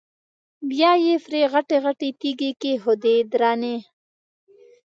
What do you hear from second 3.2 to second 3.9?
درنې.